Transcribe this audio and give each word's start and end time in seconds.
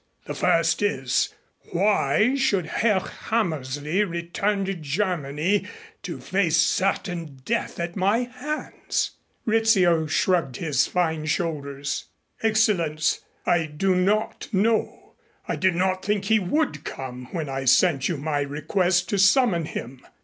The 0.25 0.33
first 0.33 0.81
is, 0.81 1.29
why 1.73 2.33
should 2.33 2.65
Herr 2.65 3.01
Hammersley 3.01 4.03
return 4.03 4.65
to 4.65 4.73
Germany 4.73 5.67
to 6.01 6.19
face 6.19 6.57
certain 6.57 7.39
death 7.45 7.79
at 7.79 7.95
my 7.95 8.23
hands?" 8.23 9.11
Rizzio 9.45 10.07
shrugged 10.07 10.55
his 10.57 10.87
fine 10.87 11.27
shoulders. 11.27 12.05
"Excellenz, 12.41 13.19
I 13.45 13.67
do 13.67 13.93
not 13.93 14.47
know. 14.51 15.13
I 15.47 15.55
did 15.55 15.75
not 15.75 16.03
think 16.03 16.25
he 16.25 16.39
would 16.39 16.83
come 16.83 17.27
when 17.31 17.47
I 17.47 17.65
sent 17.65 18.09
you 18.09 18.17
my 18.17 18.39
request 18.41 19.07
to 19.09 19.19
summon 19.19 19.65
him. 19.65 20.01